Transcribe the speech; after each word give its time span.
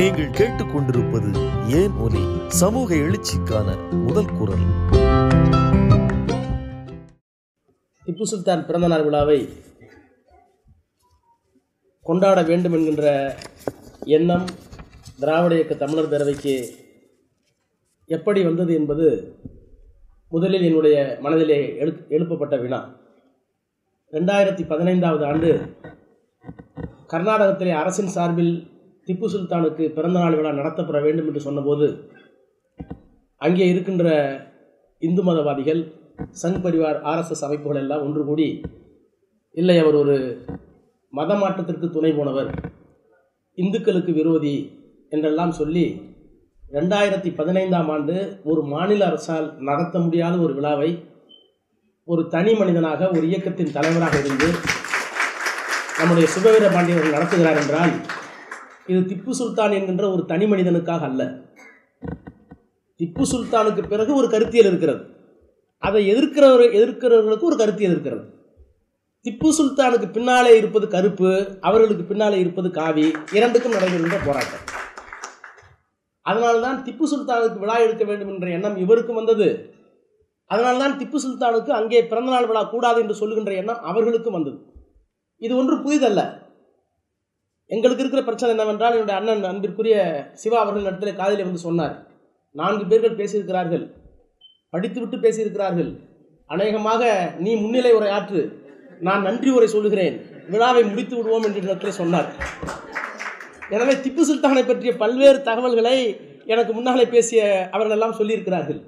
நீங்கள் 0.00 0.30
கேட்டுக்கொண்டிருப்பது 0.30 1.30
ஏன் 1.66 1.90
ஒலி? 1.90 2.22
சமூக 2.48 2.94
எழுச்சிக்கான 2.94 3.90
முதல் 3.90 4.30
குரல். 4.38 4.62
திப்பு 8.06 8.22
சுல்தான் 8.22 8.66
பிறந்தநாள் 8.66 9.02
விழாவை 9.02 9.48
கொண்டாட 12.02 12.42
வேண்டும் 12.42 12.72
என்கின்ற 12.72 13.36
எண்ணம் 14.04 14.46
திராவிட 15.18 15.54
இயக்க 15.54 15.74
தமிழர் 15.74 16.10
பேரவைக்கு 16.10 16.68
எப்படி 18.06 18.42
வந்தது 18.42 18.74
என்பது 18.74 19.36
முதலில் 20.28 20.62
என்னுடைய 20.62 21.18
மனதிலே 21.20 21.76
எழு 21.76 22.06
எழுப்பப்பட்ட 22.08 22.60
வினா. 22.60 22.94
ரெண்டாயிரத்தி 24.12 24.66
பதினைந்தாவது 24.66 25.24
ஆண்டு 25.24 25.76
கர்நாடகத்திலே 27.08 27.72
அரசின் 27.72 28.06
சார்பில் 28.06 28.78
திப்பு 29.06 29.26
சுல்தானுக்கு 29.28 29.84
பிறந்தநாள் 29.94 30.36
விழா 30.36 30.50
நடத்தப்பட 30.52 30.98
வேண்டும் 31.00 31.28
என்று 31.28 31.40
சொன்னபோது 31.40 31.86
அங்கே 33.40 33.66
இருக்கின்ற 33.68 34.08
இந்து 35.02 35.22
மதவாதிகள் 35.22 35.80
சங் 36.36 36.60
பரிவார் 36.60 36.98
ஆர்எஸ்எஸ் 37.02 37.44
அமைப்புகள் 37.44 37.80
எல்லாம் 37.80 38.02
ஒன்று 38.02 38.22
கூடி 38.24 38.48
இல்லை 39.54 39.76
அவர் 39.78 39.96
ஒரு 39.96 40.16
மத 41.12 41.34
மாற்றத்திற்கு 41.34 41.86
துணை 41.90 42.10
போனவர் 42.12 42.50
இந்துக்களுக்கு 43.58 44.12
விரோதி 44.12 44.54
என்றெல்லாம் 45.12 45.52
சொல்லி 45.52 45.86
ரெண்டாயிரத்தி 46.62 47.30
பதினைந்தாம் 47.34 47.88
ஆண்டு 47.88 48.16
ஒரு 48.44 48.60
மாநில 48.66 49.06
அரசால் 49.06 49.48
நடத்த 49.60 49.98
முடியாத 49.98 50.34
ஒரு 50.38 50.52
விழாவை 50.54 50.90
ஒரு 52.08 52.22
தனி 52.28 52.52
மனிதனாக 52.54 53.08
ஒரு 53.10 53.24
இயக்கத்தின் 53.26 53.74
தலைவராக 53.74 54.16
இருந்து 54.18 54.48
நம்முடைய 55.98 56.26
சுபவீர 56.28 56.66
பாண்டியர்கள் 56.72 57.16
நடத்துகிறார் 57.16 57.60
என்றால் 57.60 57.94
இது 58.90 59.00
திப்பு 59.00 59.30
சுல்தான் 59.30 59.72
என்கின்ற 59.72 60.10
ஒரு 60.10 60.24
தனி 60.24 60.44
மனிதனுக்காக 60.44 61.00
அல்ல. 61.00 61.22
திப்பு 63.00 63.24
சுல்தானுக்கு 63.32 63.88
பிறகு 63.88 64.14
ஒரு 64.14 64.28
கருத்தியல் 64.28 64.66
இருக்கிறது. 64.66 65.02
அதை 65.78 66.14
எதிர்க்கிறவர் 66.14 66.64
எதிர்க்கிறவர்களுக்கு 66.78 67.40
ஒரு 67.40 67.56
கருத்தியல் 67.56 67.92
இருக்கிறது. 67.92 68.24
திப்பு 69.24 69.48
சுல்தானுக்கு 69.58 70.12
பின்னாலே 70.12 70.56
இருப்பது 70.56 70.88
கருப்பு 70.88 71.58
அவர்களுக்கு 71.60 72.04
பின்னாலே 72.04 72.38
இருப்பது 72.38 72.70
காவி 72.70 73.12
இரண்டுக்கும் 73.32 73.72
நடைபெறுகின்ற 73.72 74.18
போராட்டம். 74.26 74.64
அதனால்தான் 76.22 76.84
திப்பு 76.84 77.04
சுல்தானுக்கு 77.12 77.58
விழா 77.58 77.78
எடுக்க 77.78 78.04
வேண்டும் 78.04 78.28
என்ற 78.28 78.48
எண்ணம் 78.48 78.76
இவருக்கும் 78.76 79.14
வந்தது. 79.14 79.74
அதனால்தான் 80.44 80.98
திப்பு 80.98 81.16
சுல்தானுக்கு 81.26 81.68
அங்கே 81.68 82.06
பிறந்தநாள் 82.06 82.46
விழா 82.46 82.62
கூடாது 82.62 83.00
என்று 83.00 83.14
சொல்லுகின்ற 83.14 83.52
எண்ணம் 83.52 83.82
அவர்களுக்கும் 83.82 84.32
வந்தது. 84.32 84.58
இது 85.36 85.56
ஒன்று 85.56 85.76
புதிதல்ல 85.76 86.39
எங்களுக்கு 87.74 88.02
இருக்கிற 88.02 88.22
பிரச்சனை 88.28 88.52
என்னவென்றால் 88.54 88.94
என்னுடைய 88.96 89.18
அண்ணன் 89.20 89.48
அன்பிற்குரிய 89.50 89.96
சிவா 90.42 90.58
அவர்கள் 90.62 90.86
இடத்துல 90.86 91.10
காதிலே 91.18 91.44
வந்து 91.48 91.66
சொன்னார். 91.66 91.94
நான்கு 92.60 92.84
பேர்கள் 92.90 93.18
பேசியிருக்கிறார்கள். 93.20 93.84
படித்துவிட்டு 94.70 95.16
பேசியிருக்கிறார்கள். 95.24 95.90
அநேகமாக 96.46 97.02
நீ 97.44 97.50
முன்னிலை 97.60 97.92
உரை 97.98 98.10
ஆற்று 98.16 98.40
நான் 99.06 99.22
நன்றி 99.22 99.50
உரை 99.56 99.68
சொல்லுகிறேன். 99.74 100.16
விழாவை 100.52 100.82
முடித்து 100.88 101.14
விடுவோம் 101.16 101.46
என்று 101.48 101.60
இடத்துல 101.60 101.92
சொன்னார். 102.00 102.28
எனவே 103.74 103.94
திப்பு 104.04 104.22
சுல்தானை 104.30 104.64
பற்றிய 104.66 104.92
பல்வேறு 105.02 105.38
தகவல்களை 105.48 105.96
எனக்கு 106.52 106.72
முன்னாலே 106.72 107.04
பேசிய 107.14 107.42
அவர்கள் 107.74 107.96
எல்லாம் 107.96 108.18
சொல்லியிருக்கிறார்கள். 108.20 108.80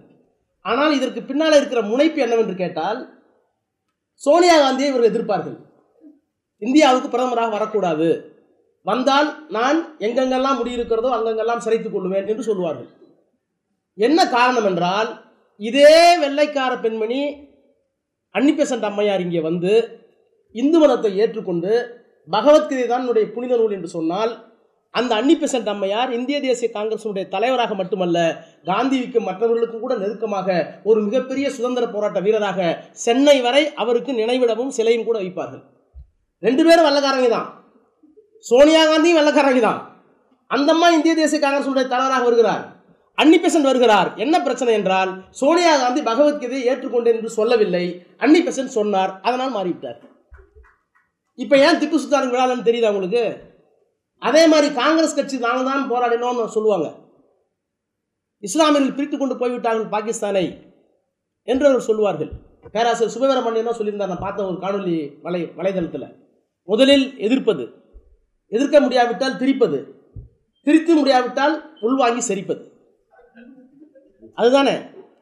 ஆனால் 0.60 0.96
இதற்கு 0.98 1.20
பின்னால் 1.22 1.58
இருக்கிற 1.60 1.80
முனைப்பு 1.92 2.20
என்னவென்று 2.26 2.54
கேட்டால் 2.54 3.00
சோனியா 4.22 4.56
காந்தியை 4.58 4.90
இவர்கள் 4.90 5.12
எதிர்ப்பார்கள். 5.12 5.56
இந்தியாவுக்கு 6.58 7.08
பிரதமராக 7.14 7.50
வரக்கூடாது. 7.56 8.08
வந்தால் 8.86 9.28
நான் 9.56 9.78
எங்கெங்கெல்லாம் 10.06 10.58
முடியிருக்கிறதோ 10.60 11.10
அங்கெங்கெல்லாம் 11.16 11.64
சிறைத்துக் 11.64 11.94
கொள்ளுவேன் 11.94 12.28
என்று 12.32 12.44
சொல்லுவார்கள். 12.48 12.88
என்ன 13.98 14.20
காரணம் 14.36 14.68
என்றால் 14.70 15.10
இதே 15.60 15.96
வெள்ளைக்கார 16.22 16.72
பெண்மணி 16.84 17.20
அன்னிபெசன்ட் 18.34 18.86
அம்மையார் 18.88 19.24
இங்கே 19.26 19.42
வந்து 19.48 19.72
இந்து 20.54 20.78
மதத்தை 20.82 21.10
ஏற்றுக்கொண்டு 21.22 21.72
பகவத்கீதை 22.28 22.86
தான் 22.86 23.02
என்னுடைய 23.04 23.26
புனித 23.34 23.54
நூல் 23.56 23.76
என்று 23.76 23.90
சொன்னால் 23.96 24.32
அந்த 24.94 25.12
அன்னிபெசன்ட் 25.20 25.70
அம்மையார் 25.72 26.10
இந்திய 26.18 26.38
தேசிய 26.40 26.68
காங்கிரசினுடைய 26.74 27.24
தலைவராக 27.34 27.74
மட்டுமல்ல 27.74 28.18
காந்திக்கும் 28.64 29.28
மற்றவர்களுக்கும் 29.28 29.84
கூட 29.84 29.94
நெருக்கமாக 30.02 30.48
ஒரு 30.82 30.98
மிகப்பெரிய 31.06 31.46
சுதந்திர 31.56 31.86
போராட்ட 31.86 32.20
வீரராக 32.20 32.60
சென்னை 33.06 33.36
வரை 33.46 33.62
அவருக்கு 33.84 34.12
நினைவிடமும் 34.12 34.74
சிலையும் 34.78 35.08
கூட 35.08 35.18
வைப்பார்கள். 35.22 35.62
ரெண்டு 36.42 36.62
பேரும் 36.66 36.86
வெள்ளக்காரங்க 36.88 37.30
தான். 37.36 37.48
சோனியா 38.50 38.82
காந்தியும் 38.90 39.18
வெள்ளக்காரங்க 39.18 39.60
தான் 39.68 39.80
அந்தம்மா 40.50 40.86
இந்திய 40.94 41.12
தேசிய 41.18 41.40
காங்கிரசினுடைய 41.42 41.86
தலைவராக 41.92 42.24
வருகிறார். 42.28 42.62
அன்னி 43.20 43.36
வருகிறார். 43.68 44.08
என்ன 44.24 44.36
பிரச்சனை 44.46 44.72
என்றால் 44.78 45.10
சோனியா 45.40 45.72
காந்தி 45.82 46.00
பகவத்கீதையை 46.08 46.64
ஏற்றுக்கொண்டேன் 46.70 47.16
என்று 47.18 47.30
சொல்லவில்லை. 47.38 47.84
அன்னி 48.24 48.40
பெசன்ட் 48.46 48.76
சொன்னார் 48.78 49.12
அதனால் 49.26 49.54
மாறிவிட்டார். 49.56 49.98
இப்போ 51.38 51.56
ஏன் 51.66 51.78
திப்பு 51.80 51.96
சுல்தான் 52.02 52.30
விழாலன்னு 52.32 52.68
தெரியுதா 52.68 52.90
உங்களுக்கு? 52.92 53.24
அதே 54.22 54.42
மாதிரி 54.52 54.68
காங்கிரஸ் 54.80 55.16
கட்சி 55.18 55.36
நாங்கள் 55.44 55.68
தான் 55.70 55.88
போராடினோம்னு 55.92 56.54
சொல்லுவாங்க. 56.56 56.88
இஸ்லாமியர்கள் 58.48 58.96
பிரித்து 58.96 59.16
கொண்டு 59.18 59.34
போய்விட்டார்கள் 59.40 59.92
பாகிஸ்தானை 59.94 60.46
என்று 61.48 61.66
அவர் 61.70 61.88
சொல்லுவார்கள். 61.88 62.32
பேராசிரியர் 62.74 63.14
சுபவீரமணியன் 63.14 63.68
தான் 63.68 63.78
சொல்லியிருந்தார். 63.78 64.12
நான் 64.12 64.26
பார்த்த 64.26 64.46
ஒரு 64.50 64.58
காணொலி 64.64 64.96
வலை 65.26 65.40
வலைதளத்தில். 65.58 66.08
முதலில் 66.68 67.06
எதிர்ப்பது. 67.26 67.64
எதிர்க்க 68.52 68.80
முடியாவிட்டால் 68.80 69.36
திரிப்பது. 69.36 69.84
திரித்து 70.62 70.94
முடியாவிட்டால் 70.94 71.78
உள்வாங்கி 71.80 72.34
செரிப்பது. 72.34 72.70
அதுதானே. 74.34 74.74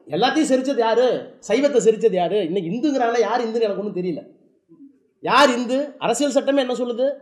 எல்லாத்தையும் 0.07 0.49
செரிச்சது 0.49 0.77
யாரு? 0.77 1.37
சைவத்தை 1.47 1.77
செரிச்சது 1.77 2.13
யாரு? 2.13 2.45
இன்னைக்கு 2.45 2.71
இந்துங்கிறாங்களே 2.71 3.19
யார் 3.19 3.41
இந்துன்னு 3.41 3.61
எனக்கு 3.61 3.83
ஒன்றும் 3.83 4.03
தெரியல. 4.03 4.23
யார் 5.21 5.49
இந்து? 5.49 5.95
அரசியல் 5.97 6.31
சட்டமே 6.31 6.59
என்ன 6.59 6.73
சொல்லுது? 6.73 7.13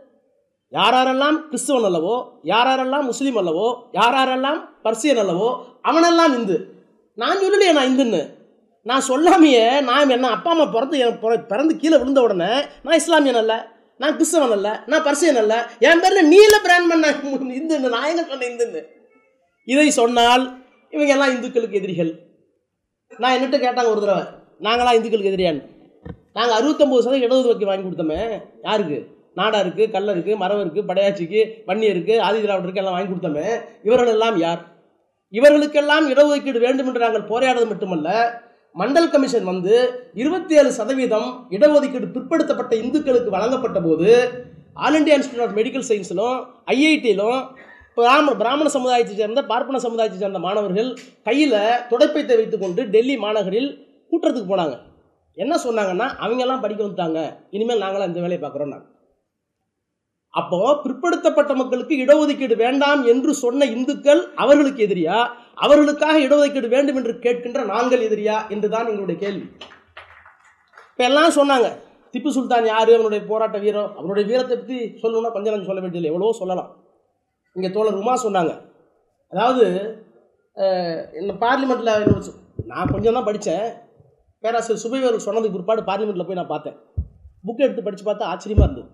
யாரெல்லாம் 0.70 1.40
கிறிஸ்துவன் 1.50 1.84
அல்லவோ 1.84 2.24
யாரெல்லாம் 2.44 3.02
முஸ்லீம் 3.02 3.36
அல்லவோ 3.36 3.76
யாரெல்லாம் 3.92 4.68
பர்சியன் 4.84 5.18
அல்லவோ 5.18 5.64
அவனெல்லாம் 5.84 6.34
இந்து. 6.34 6.68
நான் 7.14 7.36
சொல்லலையே 7.36 7.72
நான் 7.72 7.86
இந்துன்னு. 7.86 8.34
நான் 8.82 9.02
சொல்லாமையே 9.08 9.82
நான் 9.82 10.08
என்ன 10.08 10.28
அப்பா 10.28 10.50
அம்மா 10.50 10.64
பிறந்து 10.64 10.98
என் 10.98 11.18
பிற- 11.18 11.38
பிறந்து 11.38 11.76
கீழே 11.76 11.96
விழுந்த 11.96 12.22
உடனே 12.22 12.62
நான் 12.82 12.98
இஸ்லாமியன் 12.98 13.36
அல்ல. 13.36 13.78
நான் 14.00 14.16
கிறிஸ்தவன் 14.18 14.54
அல்ல 14.56 14.68
நான் 14.90 15.04
பர்சியன் 15.06 15.40
அல்ல. 15.42 15.54
என் 15.88 16.02
பேரில் 16.02 16.28
நீல 16.32 16.54
பிராண்மன் 16.66 17.04
நான் 17.04 17.20
இந்துன்னு 17.60 17.94
நான் 17.96 18.08
எங்க 18.12 18.22
சொன்னேன் 18.30 18.50
இந்துன்னு? 18.52 18.82
இதை 19.68 19.90
சொன்னால் 20.00 20.44
இவங்க 20.92 21.12
எல்லாம் 21.16 21.32
இந்துக்களுக்கு 21.34 21.78
எதிரிகள். 21.80 22.12
நான் 23.22 23.34
என்னட்டு 23.36 23.58
கேட்டாங்க 23.64 23.90
ஒரு 23.94 24.02
தடவை 24.04 24.24
நாங்களாம் 24.66 24.96
இந்துக்களுக்கு 24.98 25.32
எதிரியான்னு 25.32 25.62
நாங்கள் 26.36 26.56
அறுபத்தொம்போது 26.58 27.04
சதவீதம் 27.04 27.28
இடஒதுக்கீடு 27.28 27.70
வாங்கி 27.70 27.86
கொடுத்தோமே 27.86 28.20
யாருக்கு? 28.68 28.98
நாடா 29.38 29.58
இருக்குது 29.64 29.90
கடல் 29.94 30.12
இருக்குது 30.14 30.38
கல்லருக்கு 30.42 30.64
இருக்குது 30.64 30.88
படையாச்சிக்கு 30.90 31.40
இருக்குது 31.94 32.22
ஆதி 32.26 32.38
திராவிடருக்கு 32.44 32.82
எல்லாம் 32.82 32.96
வாங்கி 32.96 33.10
கொடுத்தோமே 33.12 33.46
இவர்கள் 33.86 34.12
எல்லாம் 34.14 34.38
யார்? 34.44 34.60
இவர்களுக்கெல்லாம் 35.32 36.06
இடஒதுக்கீடு 36.12 36.60
வேண்டும் 36.66 36.88
என்று 36.90 37.04
நாங்கள் 37.06 37.28
போராடுறது 37.32 37.66
மட்டுமல்ல 37.72 38.08
மண்டல் 38.74 39.10
கமிஷன் 39.12 39.48
வந்து 39.50 39.72
இருபத்தி 40.14 40.54
ஏழு 40.60 40.70
சதவீதம் 40.76 41.30
இடஒதுக்கீடு 41.56 42.06
பிற்படுத்தப்பட்ட 42.16 42.72
இந்துக்களுக்கு 42.82 43.30
வழங்கப்பட்ட 43.34 43.78
போது 43.86 44.10
all 44.84 44.96
India 44.98 45.16
institute 45.18 45.44
of 45.46 45.56
medical 45.58 45.86
சயின்ஸிலும் 45.88 46.36
ஐஐடியிலும் 46.74 47.40
பிராம 47.96 48.34
பிராமண 48.40 48.68
சமுதாயத்தை 48.76 49.14
சேர்ந்த 49.14 49.42
பார்ப்பன 49.50 49.80
சமுதாயத்தை 49.86 50.18
சேர்ந்த 50.20 50.40
மாணவர்கள் 50.46 50.90
கையில் 51.28 51.56
துடைப்பைத்தை 51.90 52.36
வைத்துக்கொண்டு 52.40 52.82
டெல்லி 52.94 53.16
மாநகரில் 53.24 53.70
கூட்டுறதுக்கு 54.12 54.52
போனாங்க. 54.52 54.76
என்ன 55.36 55.54
சொன்னாங்கன்னா 55.66 56.06
அவங்கெல்லாம் 56.24 56.62
படிக்க 56.64 56.80
வந்துட்டாங்க. 56.84 57.20
இனிமேல் 57.56 57.82
நாங்களாம் 57.84 58.10
இந்த 58.10 58.22
வேலையை 58.24 58.40
பார்க்குறோம் 58.44 58.72
நாங்கள் 58.74 58.90
அப்போ 60.38 60.58
பிற்படுத்தப்பட்ட 60.82 61.52
மக்களுக்கு 61.60 61.94
இடஒதுக்கீடு 62.02 62.56
வேண்டாம் 62.64 63.00
என்று 63.12 63.32
சொன்ன 63.42 63.66
இந்துக்கள் 63.76 64.20
அவர்களுக்கு 64.42 64.80
எதிரியா? 64.86 65.16
அவர்களுக்காக 65.64 66.16
இடஒதுக்கீடு 66.26 66.68
வேண்டும் 66.74 66.98
என்று 67.00 67.14
கேட்கின்ற 67.24 67.62
நாங்கள் 67.72 68.04
எதிரியா? 68.08 68.36
என்றுதான் 68.54 68.90
எங்களுடைய 68.90 69.18
கேள்வி. 69.24 69.46
இப்போ 70.90 71.04
எல்லாம் 71.08 71.36
சொன்னாங்க. 71.38 71.68
திப்பு 72.14 72.30
சுல்தான் 72.36 72.68
யார்? 72.72 72.92
அவனுடைய 72.98 73.22
போராட்ட 73.30 73.58
வீரம் 73.64 73.90
அவனுடைய 73.98 74.24
வீரத்தை 74.30 74.54
பற்றி 74.60 74.78
சொல்லணும்னா 75.02 75.32
கொஞ்சம் 75.34 75.52
கொஞ்சம் 75.54 75.70
சொல்ல 75.70 75.82
வேண்டியதில்லை. 75.82 76.12
எவ்வளவோ 76.12 76.36
சொல்லலாம். 76.42 76.70
இங்கே 77.56 77.70
தோழர் 77.76 78.00
உமா 78.02 78.14
சொன்னாங்க. 78.26 78.54
அதாவது 79.32 79.66
இந்த 81.20 81.32
பார்லிமெண்ட்டில் 81.44 81.92
நான் 82.72 82.92
கொஞ்சம் 82.94 83.16
தான் 83.18 83.28
படித்தேன் 83.28 83.66
பேராசிரியர் 84.44 84.82
சுபைவர் 84.84 85.24
சொன்னதுக்கு 85.26 85.56
பிற்பாடு 85.56 85.82
பார்லிமெண்ட்டில் 85.90 86.28
போய் 86.28 86.40
நான் 86.40 86.54
பார்த்தேன். 86.54 86.76
புக் 87.46 87.64
எடுத்து 87.66 87.86
படித்து 87.86 88.04
பார்த்தா 88.06 88.30
ஆச்சரியமாக 88.32 88.66
இருந்தது. 88.68 88.88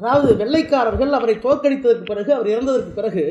அதாவது 0.00 0.36
வெள்ளைக்காரர்கள் 0.36 1.16
அவரை 1.18 1.34
தோற்கடித்ததற்கு 1.36 2.10
பிறகு 2.10 2.30
அவர் 2.34 2.52
இறந்ததற்கு 2.52 2.92
பிறகு 2.98 3.24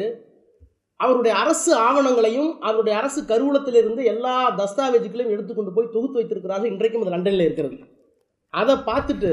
அவருடைய 0.95 1.37
அரசு 1.37 1.71
ஆவணங்களையும் 1.87 2.49
அவருடைய 2.59 2.93
அரசு 2.99 3.21
கருவூலத்திலிருந்து 3.21 4.01
எல்லா 4.03 4.33
தஸ்தாவேஜுகளையும் 4.57 5.33
எடுத்துக்கொண்டு 5.35 5.71
போய் 5.73 5.93
தொகுத்து 5.93 6.19
வைத்திருக்கிறார்கள். 6.19 6.71
இன்றைக்கும் 6.71 7.01
அது 7.01 7.13
லண்டனில் 7.15 7.45
இருக்கிறது. 7.45 7.77
அதை 8.53 8.75
பார்த்துட்டு 8.89 9.31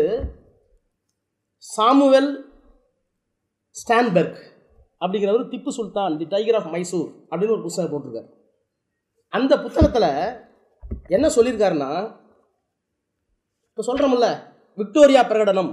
சாமுவல் 1.77 2.31
ஸ்டான்பெர்க் 3.77 4.39
அப்படிங்கிறவர் 5.01 5.51
Tipu 5.53 5.69
Sultan 5.69 6.19
the 6.19 6.25
tiger 6.25 6.55
of 6.55 6.71
Mysore 6.75 7.11
அப்படின்னு 7.31 7.57
ஒரு 7.57 7.65
புத்தகம் 7.67 7.93
போட்டிருக்காரு. 7.93 8.29
அந்த 9.33 9.53
புத்தகத்தில் 9.65 10.11
என்ன 11.09 11.27
சொல்லியிருக்காருன்னா 11.37 11.91
இப்போ 13.69 13.83
சொல்கிறோம்ல 13.89 14.29
விக்டோரியா 14.79 15.23
பிரகடனம் 15.29 15.73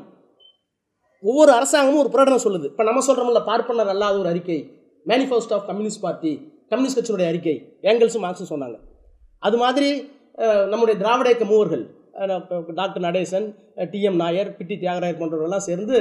ஒவ்வொரு 1.29 1.51
அரசாங்கமும் 1.57 2.01
ஒரு 2.03 2.11
பிரகடனம் 2.13 2.45
சொல்லுது. 2.45 2.67
இப்போ 2.71 2.83
நம்ம 2.89 3.03
சொல்கிறோம்ல 3.07 3.41
பார்ப்பனர் 3.51 3.91
அல்லாத 3.93 4.15
ஒரு 4.23 4.29
அறிக்கை 4.33 4.59
manifesto 5.11 5.55
of 5.57 5.67
communist 5.69 6.03
party 6.05 6.33
communist 6.71 6.99
கட்சியினுடைய 6.99 7.29
அறிக்கை 7.31 7.55
ஏங்கல்ஸும் 7.89 8.23
மார்க்ஸும் 8.25 8.51
சொன்னாங்க. 8.53 8.77
அது 9.47 9.57
மாதிரி 9.63 9.89
நம்முடைய 10.71 10.95
திராவிட 11.01 11.27
இயக்க 11.31 11.45
மூவர்கள் 11.53 11.83
டாக்டர் 12.79 13.03
நடேசன் 13.07 13.47
டிஎம் 13.91 14.17
நாயர் 14.21 14.49
பிட்டி 14.57 14.75
தியாகராயர் 14.83 15.19
போன்றவர்கள்லாம் 15.19 15.67
சேர்ந்து 15.69 15.97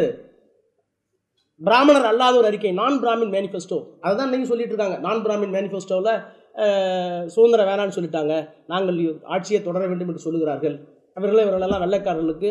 பிராமணர் 1.60 2.06
அல்லாத 2.10 2.34
ஒரு 2.40 2.48
அறிக்கை 2.50 2.72
நான் 2.82 2.96
பிராமின் 3.02 3.32
மேனிஃபெஸ்டோ 3.34 3.78
அதை 4.04 4.12
தான் 4.20 4.32
நீங்கள் 4.32 4.50
சொல்லிட்டு 4.52 4.74
இருக்காங்க. 4.74 4.96
நான் 5.06 5.20
பிராமின் 5.24 5.52
மேனிஃபெஸ்டோவில் 5.56 6.14
சுதந்திரம் 7.34 7.68
வேணான்னு 7.70 7.96
சொல்லிட்டாங்க. 7.96 8.34
நாங்கள் 8.72 8.98
ஆட்சியை 9.34 9.60
தொடர 9.68 9.82
வேண்டும் 9.90 10.10
என்று 10.12 10.24
சொல்லுகிறார்கள். 10.26 10.76
அவர்கள் 11.18 11.42
இவர்களெல்லாம் 11.44 11.84
வெள்ளைக்காரர்களுக்கு 11.84 12.50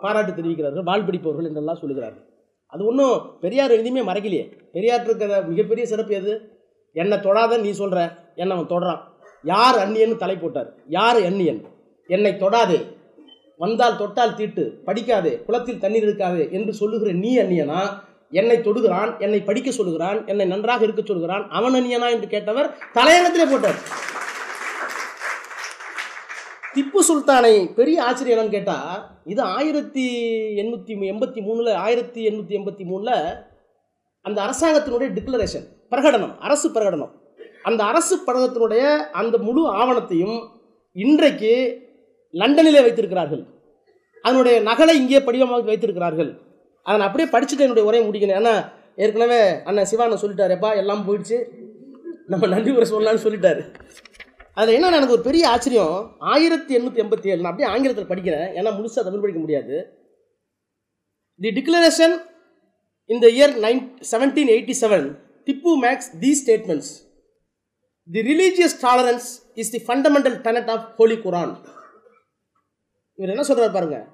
பாராட்டு 0.00 0.32
தெரிவிக்கிறார்கள் 0.32 0.82
வாழ் 0.82 1.04
பிடிப்பவர்கள் 1.04 1.46
என்றெல்லாம் 1.46 1.78
சொல்லுகிறார்கள். 1.78 2.28
அது 2.66 2.84
ஒன்றும் 2.84 3.38
பெரியார் 3.40 3.70
எதுவுமே 3.70 4.12
மறைக்கலையே. 4.12 4.70
பெரியார் 4.72 5.04
இருக்கிற 5.04 5.40
மிகப்பெரிய 5.40 5.86
சிறப்பு 5.86 6.14
எது? 6.14 6.58
என்னை 6.92 7.20
தொடாத 7.20 7.58
நீ 7.58 7.70
சொல்கிற 7.70 8.14
என்னை 8.34 8.56
அவன் 8.56 8.68
தொடுறான். 8.68 8.98
யார் 9.42 9.76
அந்நியன்னு 9.76 10.16
தலை 10.16 10.36
போட்டார். 10.36 10.74
யார் 10.88 11.16
அந்நியன்? 11.16 11.64
என்னை 12.06 12.32
தொடாதே. 12.32 12.86
வந்தால் 13.56 13.96
தொட்டால் 13.96 14.34
தீட்டு. 14.34 14.82
படிக்காதே. 14.86 15.44
குளத்தில் 15.44 15.78
தண்ணீர் 15.78 16.08
இருக்காதே. 16.08 16.50
என்று 16.50 16.72
சொல்லுகிற 16.72 17.12
நீ 17.12 17.38
அந்நியனா? 17.38 17.86
என்னை 18.30 18.56
தொடுகிறான். 18.56 19.20
என்னை 19.20 19.42
படிக்க 19.42 19.70
சொல்லுகிறான். 19.70 20.26
என்னை 20.26 20.46
நன்றாக 20.46 20.84
இருக்க 20.84 21.02
சொல்கிறான் 21.04 21.48
அவன் 21.50 21.74
அந்நியனா? 21.74 22.10
என்று 22.10 22.38
கேட்டவர் 22.38 22.70
தலையங்கத்திலே 22.94 23.50
போட்டார். 23.50 24.08
திப்பு 26.74 27.00
சுல்தானை 27.06 27.54
பெரிய 27.78 27.96
ஆச்சரியம் 28.08 28.34
என்னன்னு 28.34 28.56
கேட்டால் 28.56 28.98
இது 29.32 29.42
ஆயிரத்தி 29.56 30.04
எண்ணூற்றி 30.62 30.92
எண்பத்தி 31.12 31.40
மூணில் 31.46 31.70
ஆயிரத்தி 31.84 32.20
எண்ணூற்றி 32.28 32.54
எண்பத்தி 32.58 32.84
மூணில் 32.90 33.16
அந்த 34.26 34.38
அரசாங்கத்தினுடைய 34.46 35.08
டிக்ளரேஷன் 35.16 35.66
பிரகடனம் 35.92 36.34
அரசு 36.46 36.68
பிரகடனம். 36.74 37.12
அந்த 37.68 37.80
அரசு 37.90 38.14
பிரகடனத்தினுடைய 38.26 38.82
அந்த 39.20 39.38
முழு 39.46 39.62
ஆவணத்தையும் 39.80 40.36
இன்றைக்கு 40.96 41.52
லண்டனிலே 42.34 42.82
வைத்திருக்கிறார்கள். 42.86 43.42
அதனுடைய 44.24 44.56
நகலை 44.68 44.94
இங்கே 45.00 45.20
படிவமாக 45.28 45.68
வைத்திருக்கிறார்கள். 45.70 46.30
அதை 46.86 46.94
நான் 46.98 47.08
அப்படியே 47.08 47.28
படிச்சுட்டு 47.34 47.66
என்னுடைய 47.66 47.88
உரையை 47.88 48.04
முடிக்கணும். 48.06 48.38
ஏன்னா 48.40 48.54
ஏற்கனவே 49.04 49.40
அண்ணன் 49.68 49.90
சிவானன் 49.90 50.22
சொல்லிட்டாரு 50.22 50.56
எப்பா 50.58 50.70
எல்லாம் 50.82 51.04
போயிடுச்சு. 51.08 51.40
நம்ம 52.32 52.46
நன்றி 52.54 52.72
உரை 52.76 52.88
சொல்லலாம்னு 52.92 53.24
சொல்லிட்டாரு. 53.26 53.64
அதில் 54.60 54.76
என்ன 54.76 54.96
எனக்கு 54.98 55.16
ஒரு 55.16 55.24
பெரிய 55.28 55.42
ஆச்சரியம். 55.52 55.94
ஆயிரத்தி 56.32 56.72
எண்ணூற்றி 56.78 57.02
எண்பத்தி 57.02 57.30
ஏழு 57.32 57.42
நான் 57.42 57.50
அப்படியே 57.50 57.70
ஆங்கிலத்தில் 57.72 58.10
படிக்கிறேன். 58.10 58.48
ஏன்னா 58.58 58.70
முழுசாக 58.78 59.04
தமிழ் 59.06 59.22
படிக்க 59.24 59.40
முடியாது. 59.42 59.76
The 61.40 61.50
declaration 61.58 62.14
in 63.10 63.22
the 63.24 63.28
year 63.36 63.54
nine 63.66 63.80
seventeen 64.12 64.50
eighty 64.54 64.74
seven 64.82 65.06
Tipu 65.46 65.72
makes 65.84 66.10
the 66.24 66.30
statements 66.40 66.90
the 68.08 68.22
religious 68.30 68.76
tolerance 68.86 69.28
is 69.62 69.72
the 69.74 69.80
fundamental 69.86 70.36
tenet 70.46 70.70
of 70.74 70.84
holy 70.98 71.16
Quran 71.24 71.54
இவர் 73.18 73.32
என்ன 73.34 73.44
சொல்கிறார் 73.50 73.76
பாருங்கள் 73.76 74.04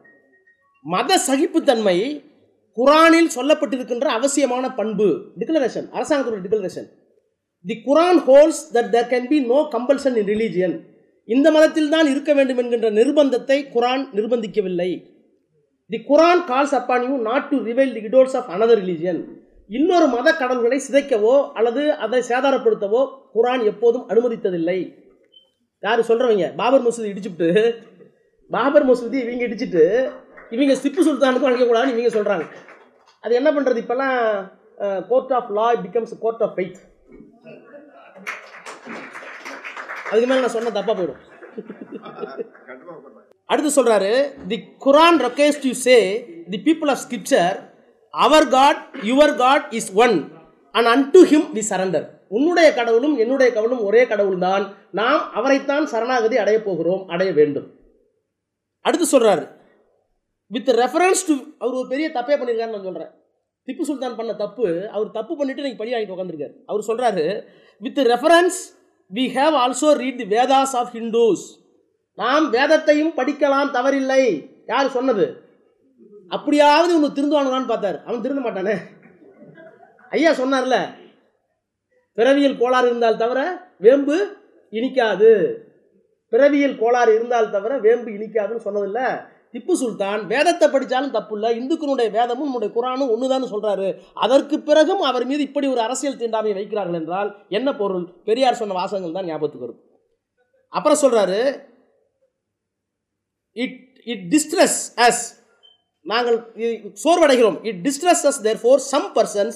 மத 0.87 1.19
சகிப்புத்தன்மை 1.29 1.97
குரானில் 2.77 3.35
சொல்லப்பட்டிருக்கின்ற 3.37 4.07
அவசியமான 4.19 4.65
பண்பு 4.81 5.09
டிக்ளரேஷன் 5.41 5.87
அரசாங்கத்துடைய 5.97 6.43
declaration 6.47 6.89
the 7.67 7.75
Quran 7.87 8.21
holds 8.29 8.61
that 8.75 8.91
there 8.95 9.09
can 9.13 9.29
be 9.33 9.39
no 9.53 9.59
compulsion 9.75 10.17
in 10.21 10.29
religion 10.33 10.75
இந்த 11.29 11.47
மதத்தில் 11.55 11.93
தான் 11.95 12.09
இருக்க 12.13 12.31
வேண்டும் 12.39 12.61
என்கின்ற 12.63 12.89
நிர்பந்தத்தை 12.99 13.57
Quran 13.75 14.03
நிர்பந்திக்கவில்லை. 14.17 14.91
The 15.91 15.99
Quran 16.11 16.43
calls 16.51 16.75
upon 16.79 17.05
you 17.09 17.17
not 17.31 17.49
to 17.53 17.57
revile 17.69 17.93
the 17.97 18.03
idols 18.09 18.37
of 18.41 18.51
another 18.57 18.81
religion 18.83 19.21
இன்னொரு 19.71 20.07
மத 20.15 20.29
கடவுள்களை 20.41 20.79
சிதைக்கவோ 20.87 21.35
அல்லது 21.59 21.83
அதை 22.05 22.21
சேதாரப்படுத்தவோ 22.31 23.03
குரான் 23.35 23.65
எப்போதும் 23.71 24.07
அனுமதித்ததில்லை. 24.13 24.79
யார் 25.83 26.09
சொல்கிறவங்க 26.11 26.47
பாபர் 26.61 26.85
மசூதி 26.87 27.09
இடிச்சுட்டு 27.13 27.49
பாபர் 28.51 28.87
மசூதி 28.91 29.19
இவங்க 29.25 29.45
இடிச்சுட்டு 29.49 29.85
இவங்க 30.55 30.75
சிப்பு 30.83 31.01
சுல்தானுக்கும் 31.07 31.49
அழைக்கக்கூடாதுன்னு 31.49 31.95
இவங்க 31.97 32.13
சொல்கிறாங்க 32.17 32.45
அது 33.25 33.35
என்ன 33.41 33.51
பண்ணுறது 33.57 33.83
இப்போல்லாம் 33.83 34.19
court 35.11 35.35
of 35.39 35.51
law 35.59 35.67
becomes 35.87 36.15
court 36.25 36.45
of 36.47 36.55
faith 36.57 36.79
அதுக்கு 40.11 40.29
மேலே 40.31 40.41
நான் 40.45 40.57
சொன்ன 40.57 40.73
தப்பாக 40.79 40.95
போயிடும். 40.99 41.21
அடுத்து 43.53 43.71
சொல்றாரு 43.79 44.11
the 44.51 44.57
Quran 44.85 45.19
requests 45.27 45.63
to 45.65 45.71
say 45.87 45.97
the 46.53 46.59
people 46.69 46.91
of 46.95 47.03
scripture 47.05 47.57
our 48.15 48.49
God 48.49 48.81
your 49.11 49.35
God 49.45 49.67
is 49.79 49.91
one 50.05 50.17
and 50.75 50.89
unto 50.95 51.23
him 51.33 51.49
we 51.57 51.65
surrender 51.71 52.07
உன்னுடைய 52.37 52.69
கடவுளும் 52.75 53.17
என்னுடைய 53.23 53.49
கடவுளும் 53.53 53.83
ஒரே 53.89 54.03
கடவுள் 54.07 54.39
தான். 54.39 54.65
நாம் 54.91 55.23
அவரைத்தான் 55.39 55.85
சரணாகதி 55.93 56.37
அடையப் 56.43 56.65
போகிறோம் 56.69 57.03
அடைய 57.09 57.31
வேண்டும். 57.33 57.67
அடுத்து 58.85 59.07
சொல்றாரு 59.13 59.45
வித் 60.51 60.71
ரெஃபரன்ஸ் 60.81 61.23
டு 61.29 61.35
அவர் 61.59 61.79
ஒரு 61.81 61.89
பெரிய 61.93 62.09
தப்பே 62.17 62.35
பண்ணியிருக்காருன்னு 62.39 62.77
நான் 62.77 62.89
சொல்கிறேன் 62.89 63.13
திப்பு 63.69 63.85
சுல்தான் 63.89 64.17
பண்ண 64.19 64.33
தப்பு 64.43 64.67
அவர் 64.93 65.09
தப்பு 65.11 65.33
பண்ணிட்டு 65.37 65.63
நீங்கள் 65.63 65.81
படி 65.81 65.93
வாங்கிட்டு 65.93 66.17
உட்காந்துருக்காரு 66.17 66.55
அவர் 66.67 66.89
சொல்கிறாரு 66.91 67.25
with 67.83 68.01
reference 68.13 68.59
we 69.15 69.19
have 69.19 69.57
also 69.65 69.93
read 69.93 70.17
the 70.17 70.25
Vedas 70.25 70.75
of 70.81 70.95
Hindus 70.95 71.45
நாம் 72.17 72.51
வேதத்தையும் 72.51 73.13
படிக்கலாம் 73.17 73.75
தவறில்லை. 73.75 74.51
யார் 74.67 74.89
சொன்னது? 74.89 75.43
அப்படியாவது 76.29 76.93
இவனு 76.97 77.11
திருந்துவானுங்களான்னு 77.11 77.67
பார்த்தார். 77.67 78.05
அவன் 78.05 78.21
திருந்த 78.21 78.51
மாட்டானே 78.51 78.77
ஐயா 80.11 80.33
சொன்னார்ல 80.33 80.77
பிறவியில் 82.15 82.59
கோளாறு 82.59 82.87
இருந்தால் 82.87 83.17
தவிர 83.17 83.69
வேம்பு 83.79 84.37
இனிக்காது. 84.71 85.55
பிறவியில் 86.29 86.79
கோளாறு 86.79 87.15
இருந்தால் 87.15 87.51
தவிர 87.51 87.79
வேம்பு 87.79 88.11
இனிக்காதுன்னு 88.11 88.61
சொன்னதில்லை. 88.65 89.35
திப்பு 89.53 89.73
சுல்தான் 89.73 90.27
வேதத்தை 90.27 90.69
படித்தாலும் 90.69 91.11
தப்பு 91.11 91.41
இல்லை 91.41 91.59
இந்துக்களுடைய 91.59 92.11
வேதமும் 92.11 92.43
நம்முடைய 92.43 92.75
குரானும் 92.75 93.11
ஒன்று 93.11 93.61
சொல்கிறாரு 93.61 94.01
அதற்கு 94.15 94.61
பிறகும் 94.61 95.01
அவர் 95.01 95.25
மீது 95.25 95.43
இப்படி 95.43 95.67
ஒரு 95.67 95.81
அரசியல் 95.81 96.17
தீண்டாமை 96.17 96.53
வைக்கிறார்கள் 96.53 96.93
என்றால் 96.93 97.37
என்ன 97.49 97.75
பொருள்? 97.75 98.05
பெரியார் 98.25 98.55
சொன்ன 98.55 98.75
வாசகங்கள் 98.75 99.13
தான் 99.13 99.25
ஞாபகத்துக்கு 99.25 99.67
வரும். 99.67 99.83
அப்புறம் 100.69 100.99
சொல்கிறாரு 100.99 101.63
இட் 103.53 104.01
இட் 104.05 104.35
டிஸ்ட்ரெஸ் 104.35 104.99
அஸ் 104.99 105.45
நாங்கள் 106.03 106.39
இ- 106.39 106.95
சோர்வடைகிறோம். 107.05 107.67
It 107.67 107.89
distress 107.89 108.27
us 108.27 108.41
there 108.43 108.57
for 108.57 108.77
some 108.77 109.15
persons 109.15 109.53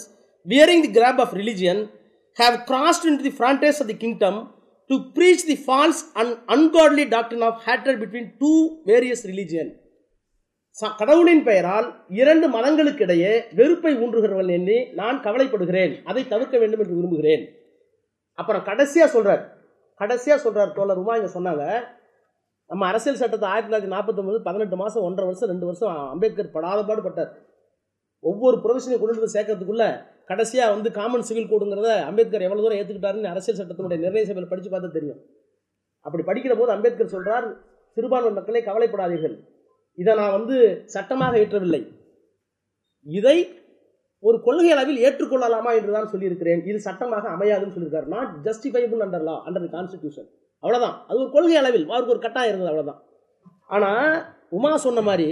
wearing 0.49 0.81
the 0.81 1.01
garb 1.01 1.21
of 1.21 1.35
religion 1.35 1.91
have 2.39 2.57
crossed 2.67 3.05
in 3.05 3.23
the 3.23 3.29
frontiers 3.29 3.81
of 3.81 3.87
the 3.87 3.97
kingdom 3.97 4.55
to 4.91 4.97
preach 5.15 5.47
the 5.47 5.65
false 5.67 6.01
and 6.13 6.33
ungodly 6.49 7.09
doctrine 7.09 7.43
of 7.43 7.61
hatred 7.67 7.99
between 7.99 8.35
two 8.39 8.53
various 8.87 9.25
religion 9.25 9.71
ச- 10.77 10.97
கடவுளின் 10.97 11.43
பெயரால் 11.43 12.05
இரண்டு 12.09 12.51
மதங்களுக்கிடையே 12.51 13.43
வெறுப்பை 13.55 13.97
ஊன்றுகிறவன் 13.97 14.51
எண்ணி 14.51 14.85
நான் 14.93 15.23
கவலைப்படுகிறேன். 15.23 16.03
அதை 16.05 16.29
தவிர்க்க 16.29 16.59
வேண்டும் 16.59 16.81
என்று 16.81 16.95
விரும்புகிறேன். 16.95 17.45
அப்புறம் 18.39 18.63
கடைசியாக 18.63 19.11
சொல்கிறார் 19.11 19.43
கடைசியாக 20.01 20.43
சொல்கிறார் 20.43 20.73
தோழர் 20.73 20.97
உமா 20.97 21.17
இங்கே 21.17 21.33
சொன்னாங்க. 21.33 21.65
நம்ம 22.71 22.87
அரசியல் 22.87 23.17
சட்டத்தை 23.17 23.49
ஆயிரத்தி 23.49 23.71
தொள்ளாயிரத்தி 23.71 23.93
நாற்பத்தொம்பது 23.93 24.39
பதினெட்டு 24.39 24.77
மாதம் 24.77 25.03
ஒன்றரை 25.03 25.27
வருஷம் 25.27 25.49
ரெண்டு 25.49 25.67
வருஷம் 25.67 26.11
அம்பேத்கர் 26.11 26.51
படாத 26.51 26.83
பாடுபட்டார் 26.83 27.31
ஒவ்வொரு 28.25 28.57
ப்ரொவிஷனையும் 28.65 29.03
கொண்டு 29.03 29.21
வந்து 29.21 29.35
சேர்க்கறதுக்குள்ள 29.37 29.85
கடைசியாக 30.31 30.73
வந்து 30.75 30.89
காமன் 30.99 31.27
சிவில் 31.29 31.51
கோடுங்கிறத 31.53 31.93
அம்பேத்கர் 32.09 32.47
எவ்வளோ 32.47 32.63
தூரம் 32.65 32.81
ஏற்றுக்கிட்டாருன்னு 32.81 33.31
அரசியல் 33.33 33.61
சட்டத்தினுடைய 33.61 33.99
நிர்ணய 34.05 34.25
சபையில் 34.29 34.51
படித்து 34.51 34.71
பார்த்தா 34.73 34.91
தெரியும். 34.99 35.21
அப்படி 36.07 36.23
படிக்கிற 36.29 36.53
போது 36.59 36.71
அம்பேத்கர் 36.75 37.15
சொல்கிறார் 37.15 37.47
சிறுபான்மை 37.97 38.31
மக்களே 38.37 38.61
கவலைப்படாதீர்கள். 38.69 39.37
இதை 39.99 40.13
நான் 40.21 40.37
வந்து 40.39 40.57
சட்டமாக 40.95 41.41
ஏற்றவில்லை. 41.43 41.83
இதை 43.07 43.37
ஒரு 44.23 44.37
கொள்கை 44.47 44.71
அளவில் 44.75 45.03
ஏற்றுக்கொள்ளலாமா 45.07 45.71
என்று 45.79 45.93
தான் 45.97 46.11
சொல்லியிருக்கிறேன். 46.13 46.63
இது 46.71 46.79
சட்டமாக 46.89 47.29
அமையாதுன்னு 47.37 47.75
சொல்லியிருக்காரு. 47.77 48.09
Not 48.15 48.33
justifiable 48.47 49.03
under 49.07 49.27
law 49.29 49.37
under 49.47 49.65
the 49.67 49.71
constitution 49.77 50.29
அவ்வளோதான் 50.63 50.97
அது 51.09 51.19
ஒரு 51.23 51.31
கொள்கை 51.37 51.57
அளவில் 51.61 51.87
அவருக்கு 51.93 52.15
ஒரு 52.15 52.23
கட்டாயம் 52.25 52.53
இருந்தது 52.53 52.71
அவ்வளோதான் 52.73 53.01
ஆனால் 53.71 54.15
உமா 54.57 54.73
சொன்ன 54.87 55.01
மாதிரி 55.09 55.29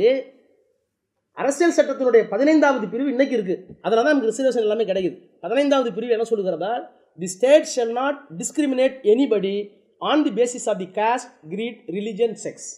அரசியல் 1.38 1.74
சட்டத்தினுடைய 1.78 2.22
பதினைந்தாவது 2.30 2.86
பிரிவு 2.92 3.10
இன்னைக்கு 3.14 3.34
இருக்குது 3.38 3.62
அதனால 3.84 4.04
தான் 4.04 4.14
நமக்கு 4.14 4.30
ரிசர்வேஷன் 4.30 4.64
எல்லாமே 4.66 4.84
கிடைக்குது. 4.90 5.16
பதினைந்தாவது 5.44 5.90
பிரிவு 5.96 6.14
என்ன 6.16 6.26
சொல்கிறதால் 6.30 6.82
the 7.18 7.28
state 7.34 7.68
shall 7.74 7.94
not 8.00 8.18
discriminate 8.40 8.96
anybody 9.12 9.54
on 10.00 10.22
the 10.26 10.32
basis 10.40 10.66
of 10.72 10.80
the 10.82 10.88
caste 11.00 11.30
creed 11.52 11.80
religion 11.96 12.36
sex 12.44 12.68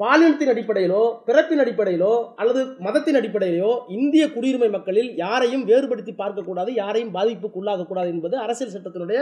பாலினத்தின் 0.00 0.52
அடிப்படையிலோ 0.52 1.00
பிறப்பின் 1.26 1.62
அடிப்படையிலோ 1.64 2.12
அல்லது 2.40 2.60
மதத்தின் 2.86 3.18
அடிப்படையிலோ 3.20 3.72
இந்திய 3.96 4.24
குடியுரிமை 4.36 4.70
மக்களில் 4.76 5.10
யாரையும் 5.24 5.64
வேறுபடுத்தி 5.70 6.12
பார்க்கக்கூடாது 6.22 6.70
யாரையும் 6.82 7.14
பாதிப்புக்கு 7.16 7.60
உள்ளாகக்கூடாது 7.62 8.08
என்பது 8.14 8.36
அரசியல் 8.44 8.74
சட்டத்தினுடைய 8.76 9.20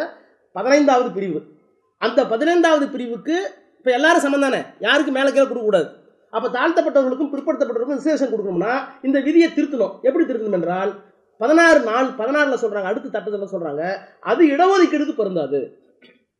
பதினைந்தாவது 0.56 1.10
பிரிவு. 1.16 1.40
அந்த 2.02 2.20
பதினைந்தாவது 2.26 2.86
பிரிவுக்கு 2.94 3.36
இப்போ 3.78 3.90
எல்லாரும் 3.98 4.24
சமம் 4.24 4.44
தானே? 4.44 4.60
யாருக்கு 4.86 5.12
மேலே 5.16 5.30
கீழே 5.30 5.44
கொடுக்கக்கூடாது. 5.46 5.88
அப்போ 6.36 6.48
தாழ்த்தப்பட்டவர்களுக்கும் 6.56 7.30
பிற்படுத்தப்பட்டவர்களுக்கும் 7.34 8.00
ரிசர்வேஷன் 8.00 8.32
கொடுக்கணும்னா 8.32 8.74
இந்த 9.06 9.18
விதியை 9.26 9.48
திருத்தணும். 9.58 9.94
எப்படி 10.06 10.24
திருத்தணும் 10.30 10.58
என்றால் 10.58 10.92
பதினாறு 11.40 11.80
நாள் 11.90 12.08
பதினாறில் 12.20 12.62
சொல்கிறாங்க 12.62 12.88
அடுத்த 12.90 13.12
தட்டத்தில் 13.14 13.52
சொல்கிறாங்க 13.54 13.82
அது 14.30 14.42
இடஒதுக்கீடுக்கு 14.54 15.14
பொருந்தாது. 15.20 15.60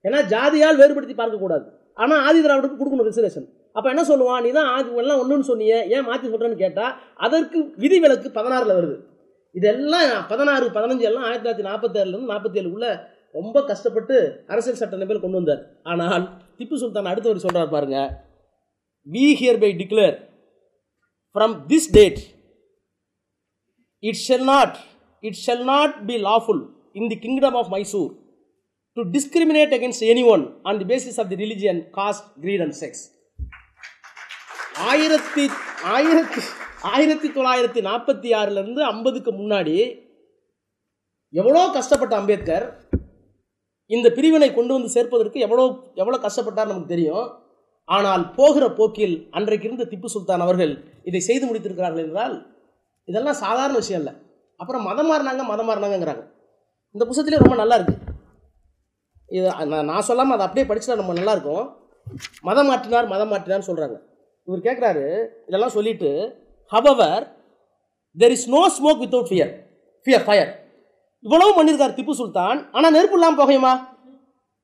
ஏன்னா 0.04 0.18
ஜாதியால் 0.32 0.80
வேறுபடுத்தி 0.80 1.16
பார்க்கக்கூடாது. 1.20 1.66
ஆனால் 2.02 2.20
ஆதி 2.26 2.38
திராவிடருக்கு 2.44 2.80
கொடுக்கணும் 2.80 3.08
ரிசர்வேஷன் 3.10 3.48
அப்போ 3.76 3.88
என்ன 3.92 4.02
சொல்லுவான்? 4.10 4.42
நீ 4.44 4.50
தான் 4.58 4.70
ஆதி 4.74 5.00
எல்லாம் 5.02 5.20
ஒன்றுன்னு 5.22 5.48
சொன்னியே 5.50 5.78
ஏன் 5.94 6.06
மாற்றி 6.08 6.26
சொல்கிறேன்னு 6.32 6.62
கேட்டால் 6.64 6.94
அதற்கு 7.26 7.58
விதி 7.82 7.98
விலக்கு 8.04 8.28
பதினாறில் 8.38 8.76
வருது. 8.78 8.96
இதெல்லாம் 9.58 10.10
பதினாறு 10.30 10.66
பதினஞ்சு 10.76 11.04
எல்லாம் 11.10 11.26
ஆயிரத்தி 11.26 11.44
தொள்ளாயிரத்தி 11.44 11.68
நாற்பத்தேழுலேருந்து 11.70 12.32
நாற்பத்தி 12.32 12.60
ஏழுக்குள்ள 12.60 12.88
ரொம்ப 13.38 13.56
கஷ்டப்பட்டு 13.70 14.16
அரசியல் 14.52 14.80
சட்ட 14.80 15.00
நிலையில் 15.00 15.24
கொண்டு 15.24 15.38
வந்தார். 15.40 15.62
ஆனால் 15.92 16.24
திப்பு 16.58 16.76
சுல்தான் 16.82 17.10
அடுத்தவர் 17.12 17.44
சொல்கிறார் 17.46 17.74
பாருங்கள் 17.74 18.10
we 19.06 19.26
hereby 19.58 19.70
declare 19.82 20.16
from 21.36 21.54
this 21.66 21.90
date 21.90 22.20
it 24.02 24.20
shall 24.26 24.46
not 24.46 24.76
it 25.24 25.38
shall 25.44 25.66
not 25.66 25.94
be 26.06 26.16
lawful 26.28 26.62
in 26.94 27.08
the 27.08 27.18
kingdom 27.18 27.56
of 27.56 27.70
Mysore 27.70 28.10
to 28.96 29.02
discriminate 29.10 29.72
against 29.72 30.04
anyone 30.26 30.44
on 30.62 30.78
the 30.78 30.84
basis 30.84 31.18
of 31.18 31.28
the 31.28 31.36
religion 31.36 31.80
caste 31.94 32.26
creed 32.40 32.60
and 32.60 32.76
sex 32.80 33.02
ஆயிரத்தி 34.90 35.44
ஆயிரத்தி 35.94 36.42
ஆயிரத்தி 36.90 37.28
தொள்ளாயிரத்தி 37.28 37.80
நாற்பத்தி 37.80 38.28
ஆறிலிருந்து 38.34 38.80
ஐம்பதுக்கு 38.84 39.30
முன்னாடி 39.32 39.74
எவ்வளோ 41.34 41.62
கஷ்டப்பட்ட 41.72 42.14
அம்பேத்கர் 42.16 42.64
இந்த 43.90 44.08
பிரிவினை 44.08 44.48
கொண்டு 44.52 44.72
வந்து 44.72 44.88
சேர்ப்பதற்கு 44.88 45.38
எவ்வளோ 45.40 45.64
எவ்வளோ 45.94 46.18
கஷ்டப்பட்டார் 46.18 46.68
நமக்கு 46.68 46.92
தெரியும். 46.92 47.26
ஆனால் 47.96 48.24
போகிற 48.38 48.64
போக்கில் 48.78 49.14
அன்றைக்கு 49.36 49.66
இருந்த 49.68 49.84
திப்பு 49.92 50.08
சுல்தான் 50.14 50.44
அவர்கள் 50.46 50.72
இதை 51.08 51.20
செய்து 51.28 51.44
முடித்திருக்கிறார்கள் 51.48 52.04
என்றால் 52.06 52.34
இதெல்லாம் 53.08 53.38
சாதாரண 53.44 53.76
விஷயம் 53.82 54.00
இல்லை. 54.02 54.12
அப்புறம் 54.60 54.84
மதம் 54.88 55.08
மாறினாங்க 55.10 55.42
மதம் 55.52 55.68
மாறினாங்கங்கிறாங்க. 55.70 56.22
இந்த 56.94 57.02
புத்தகத்திலே 57.08 57.42
ரொம்ப 57.42 57.56
நல்லா 57.62 57.76
இருக்கு. 57.78 57.96
இது 59.28 59.46
நான் 59.72 59.88
நான் 59.90 60.06
சொல்லாமல் 60.08 60.36
அதை 60.36 60.44
அப்படியே 60.46 60.66
படிச்சுட்டா 60.68 61.00
நம்ம 61.00 61.16
நல்லா 61.20 61.34
இருக்கும். 61.36 61.64
மதம் 62.48 62.68
மாற்றினார் 62.70 63.10
மதம் 63.14 63.30
மாற்றினார்னு 63.32 63.68
சொல்கிறாங்க 63.70 63.96
இவர் 64.48 64.66
கேட்குறாரு 64.66 65.04
இதெல்லாம் 65.48 65.74
சொல்லிட்டு 65.76 66.10
however 66.72 67.24
there 68.16 68.34
is 68.36 68.48
no 68.54 68.62
smoke 68.76 69.02
without 69.02 69.30
fear 69.30 69.52
fear 70.06 70.24
fire 70.26 70.50
இவ்வளவு 71.24 71.56
பண்ணியிருக்கார் 71.56 71.96
திப்பு 71.98 72.14
சுல்தான். 72.20 72.60
ஆனால் 72.76 72.94
நெருப்பு 72.96 73.16
இல்லாமல் 73.18 73.40
போகையுமா 73.40 73.72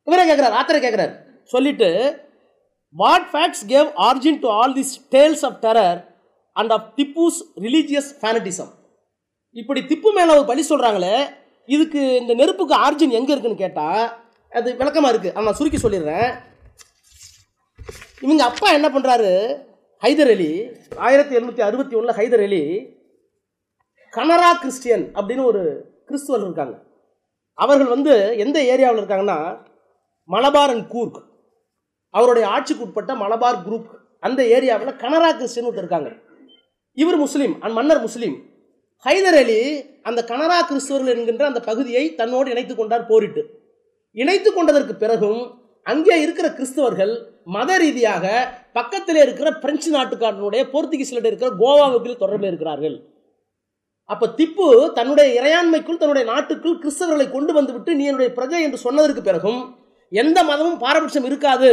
இவரே 0.07 0.25
கேட்குறாரு 0.29 0.59
ஆத்தரை 0.61 0.81
கேட்குறாரு 0.85 1.13
சொல்லிட்டு 1.55 1.89
what 2.95 3.27
facts 3.33 3.65
gave 3.73 3.89
origin 4.09 4.41
to 4.45 4.49
all 4.59 4.75
this 4.79 4.95
tales 5.15 5.45
of 5.45 5.59
terror 5.67 5.99
and 6.57 6.73
of 6.77 6.87
Tipu's 6.99 7.41
religious 7.65 8.11
fanaticism 8.21 8.73
இப்படி 9.57 9.81
திப்பு 9.91 10.11
மேலே 10.19 10.31
ஒரு 10.37 10.45
பழி 10.51 10.63
சொல்கிறாங்களே 10.71 11.17
இதுக்கு 11.69 12.01
இந்த 12.21 12.33
நெருப்புக்கு 12.35 12.75
ஆர்ஜின் 12.87 13.17
எங்கே 13.19 13.33
இருக்குன்னு 13.33 13.63
கேட்டால் 13.65 14.03
அது 14.53 14.69
விளக்கமாக 14.81 15.13
இருக்குது 15.13 15.35
ஆனால் 15.35 15.49
நான் 15.49 15.59
சுருக்கி 15.59 15.79
சொல்லிடுறேன். 15.83 16.29
இவங்க 18.23 18.43
அப்பா 18.45 18.69
என்ன 18.73 18.89
பண்ணுறாரு 18.95 19.31
ஹைதர் 20.03 20.31
அலி 20.35 20.51
ஆயிரத்தி 21.07 21.35
எழுநூற்றி 21.37 21.63
அறுபத்தி 21.67 21.95
ஒன்றில் 21.97 22.19
ஹைதர் 22.19 22.45
அலி 22.47 22.63
கனரா 24.13 24.51
கிறிஸ்டியன் 24.63 25.05
அப்படின்னு 25.19 25.45
ஒரு 25.45 25.63
கிறிஸ்துவர் 26.09 26.45
இருக்காங்க. 26.47 26.77
அவர்கள் 27.55 27.95
வந்து 27.95 28.37
எந்த 28.45 28.59
ஏரியாவில் 28.73 29.01
இருக்காங்கன்னா 29.03 29.39
மலபார் 30.29 30.73
அண்ட் 30.75 30.87
கூர்க். 30.89 31.19
அவருடைய 32.17 32.47
ஆட்சிக்கு 32.55 32.85
உட்பட்ட 32.87 33.15
மலபார் 33.23 33.65
குரூப் 33.67 33.89
அந்த 34.27 34.41
ஏரியாவில் 34.57 34.99
கனரா 35.03 35.31
கிறிஸ்டின் 35.39 35.67
ஒருத்தர் 35.69 35.85
இருக்காங்க. 35.85 36.11
இவர் 37.03 37.19
முஸ்லீம் 37.25 37.55
அண்ட் 37.63 37.77
மன்னர் 37.79 38.05
முஸ்லீம். 38.07 38.37
ஹைதர் 39.07 39.39
அலி 39.41 39.61
அந்த 40.09 40.21
கனரா 40.31 40.59
கிறிஸ்துவர்கள் 40.69 41.15
என்கின்ற 41.15 41.45
அந்த 41.51 41.61
பகுதியை 41.69 42.05
தன்னோடு 42.21 42.53
இணைத்து 42.55 42.75
கொண்டார் 42.75 43.09
போரிட்டு. 43.11 43.43
இணைத்து 44.17 44.51
கொண்டதற்கு 44.53 44.95
பிறகும் 45.03 45.41
அங்கே 45.87 46.15
இருக்கிற 46.23 46.47
கிறிஸ்தவர்கள் 46.59 47.13
மத 47.57 47.73
ரீதியாக 47.83 48.25
பக்கத்தில் 48.79 49.21
இருக்கிற 49.25 49.49
பிரெஞ்சு 49.65 49.91
நாட்டுக்காரனுடைய 49.97 50.63
போர்த்துகீஸில் 50.73 51.29
இருக்கிற 51.31 51.51
கோவாவுக்கு 51.61 52.15
தொடர்பில் 52.23 52.51
இருக்கிறார்கள். 52.51 52.97
அப்போ 54.11 54.27
திப்பு 54.39 54.67
தன்னுடைய 54.97 55.29
இறையாண்மைக்குள் 55.39 56.01
தன்னுடைய 56.01 56.25
நாட்டுக்குள் 56.33 56.81
கிறிஸ்தவர்களை 56.83 57.27
கொண்டு 57.31 57.53
வந்துவிட்டு 57.59 57.93
நீ 57.99 58.05
என்னுடைய 58.11 58.31
பிரஜை 58.39 58.61
என்று 58.67 58.79
சொன்னதற்கு 58.87 59.23
பிறகும் 59.29 59.61
எந்த 60.13 60.39
மதமும் 60.51 60.83
பாரபட்சம் 60.85 61.29
இருக்காது. 61.31 61.71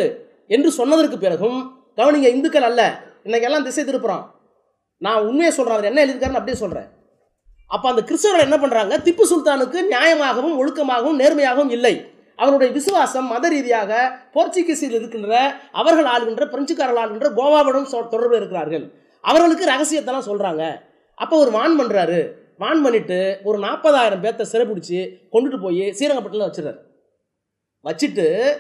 என்று 0.47 0.71
சொன்னதற்கு 0.71 1.17
பிறகும் 1.17 1.83
கவனிங்க 1.95 2.23
இந்துக்கள் 2.23 2.61
அல்ல. 2.61 3.01
இன்னைக்கு 3.23 3.49
எல்லாம் 3.49 3.63
திசை 3.63 3.83
திருப்புறான். 3.83 4.25
நான் 4.97 5.25
உண்மையை 5.25 5.51
சொல்கிறேன் 5.51 5.79
அவர் 5.79 5.97
என்ன 5.97 6.05
எழுதியிருக்காருன்னு 6.05 6.33
அப்படியே 6.33 6.57
சொல்கிறேன் 6.57 6.87
அப்போ 7.67 7.89
அந்த 7.89 8.01
கிறிஸ்தவர்கள் 8.01 8.39
என்ன 8.39 8.57
பண்ணுறாங்க 8.57 8.97
திப்பு 8.97 9.21
சுல்தானுக்கு 9.31 9.79
நியாயமாகவும் 9.91 10.57
ஒழுக்கமாகவும் 10.57 11.19
நேர்மையாகவும் 11.19 11.71
இல்லை. 11.71 12.11
அவருடைய 12.35 12.73
விசுவாசம் 12.73 13.27
மத 13.27 13.49
ரீதியாக 13.49 14.19
போர்ச்சுகீஸில் 14.33 14.91
இருக்கின்ற 14.91 15.55
அவர்கள் 15.71 16.05
ஆளுகின்ற 16.05 16.37
பிரெஞ்சுக்காரர்கள் 16.37 17.03
ஆளுகின்ற 17.03 17.31
கோவாவுடன் 17.37 17.87
சொ- 17.91 18.07
தொடர்பு 18.07 18.35
இருக்கிறார்கள். 18.35 18.93
அவர்களுக்கு 19.21 19.65
ரகசியத்தெல்லாம் 19.65 20.27
சொல்கிறாங்க 20.27 20.79
அப்போ 21.15 21.37
ஒரு 21.37 21.51
வான் 21.51 21.79
பண்ணுறாரு 21.79 22.31
வான் 22.57 22.81
பண்ணிட்டு 22.81 23.39
ஒரு 23.43 23.59
நாற்பதாயிரம் 23.59 24.23
பேர்த்த 24.23 24.45
சிறைப்பிடிச்சி 24.51 25.15
கொண்டுட்டு 25.31 25.61
போய் 25.61 25.79
ஸ்ரீரங்கப்பட்டினம் 25.81 26.51
வச்சிடறாரு. 26.51 26.77
வச்சுட்டு 27.83 28.53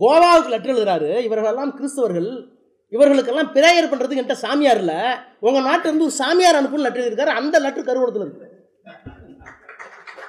கோவாவுக்கு 0.00 0.48
லெட்டர் 0.48 0.74
எழுதுறாரு. 0.74 1.18
இவர்களெல்லாம் 1.18 1.78
கிறிஸ்தவர்கள். 1.78 2.46
இவர்களுக்கெல்லாம் 2.90 3.54
பிரேயர் 3.54 3.90
பண்ணுறதுக்கு 3.90 4.18
என்கிட்ட 4.18 4.32
சாமியார் 4.32 4.78
இல்லை. 4.78 4.94
உங்கள் 5.40 5.62
நாட்டிலிருந்து 5.62 6.04
ஒரு 6.04 6.12
சாமியார் 6.12 6.54
அனுப்புன்னு 6.54 6.78
லெட்டர் 6.78 7.02
எழுதியிருக்காரு. 7.02 7.30
அந்த 7.30 7.58
லெட்டர் 7.58 7.84
கருவூலத்தில் 7.84 8.20
இருக்கு. 8.20 8.50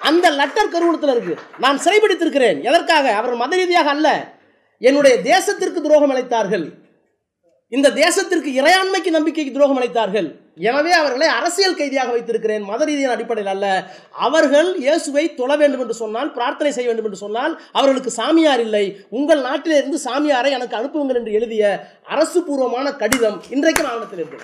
அந்த 0.01 0.29
லெட்டர் 0.29 0.69
கருவூலத்தில் 0.69 1.09
இருக்கு. 1.09 1.35
நான் 1.59 1.79
சிறைபிடித்திருக்கிறேன். 1.83 2.63
எதற்காக? 2.63 3.15
அவர் 3.15 3.35
மத 3.35 3.55
ரீதியாக 3.55 3.89
அல்ல. 3.89 4.33
என்னுடைய 4.79 5.41
தேசத்திற்கு 5.41 5.81
துரோகம் 5.81 6.11
அளித்தார்கள். 6.11 6.82
இந்த 7.75 7.87
தேசத்திற்கு 8.01 8.49
இறையாண்மைக்கு 8.59 9.11
நம்பிக்கைக்கு 9.15 9.53
துரோகம் 9.53 9.77
அளித்தார்கள். 9.79 10.27
எனவே 10.69 10.91
அவர்களை 10.99 11.27
அரசியல் 11.37 11.77
கைதியாக 11.77 12.11
வைத்திருக்கிறேன். 12.15 12.63
மத 12.71 12.81
ரீதியின் 12.87 13.13
அடிப்படையில் 13.13 13.51
அல்ல. 13.53 13.67
அவர்கள் 14.25 14.69
இயேசுவை 14.83 15.23
தொழ 15.39 15.51
வேண்டும் 15.61 15.81
என்று 15.83 15.95
சொன்னால் 16.01 16.29
பிரார்த்தனை 16.35 16.71
செய்ய 16.75 16.87
வேண்டும் 16.89 17.07
என்று 17.09 17.21
சொன்னால் 17.23 17.53
அவர்களுக்கு 17.77 18.11
சாமியார் 18.19 18.63
இல்லை. 18.65 18.83
உங்கள் 19.17 19.41
நாட்டிலிருந்து 19.47 19.99
சாமியாரை 20.07 20.51
எனக்கு 20.57 20.77
அனுப்புங்கள் 20.79 21.19
என்று 21.21 21.35
எழுதிய 21.39 21.63
அரசு 22.15 22.41
பூர்வமான 22.47 22.93
கடிதம் 23.01 23.39
இன்றைக்கு 23.55 23.89
ஆவணத்தில் 23.91 24.21
இருக்கு. 24.23 24.39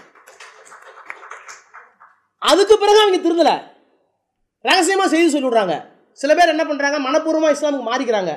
அதுக்கு 2.51 2.75
பிறகு 2.83 3.01
அவங்க 3.03 3.21
திருந்தல. 3.27 3.53
ரகசியமா 4.69 5.07
செய்தி 5.15 5.29
சொல்லிடுறாங்க 5.33 5.75
சில 6.21 6.33
பேர் 6.37 6.53
என்ன 6.53 6.63
பண்றாங்க? 6.69 6.97
மனப்பூர்வமா 7.07 7.49
இஸ்லாமுக்கு 7.55 7.89
மாறிக்கிறாங்க. 7.91 8.31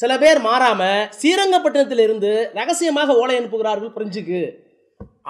சில 0.00 0.12
பேர் 0.22 0.38
மாறாமல் 0.46 1.08
ஸ்ரீரங்கப்பட்டினத்திலிருந்து 1.18 2.30
ரகசியமாக 2.58 3.14
ஓலை 3.20 3.34
அனுப்புகிறார்கள் 3.38 3.92
பிரெஞ்சுக்கு. 3.96 4.40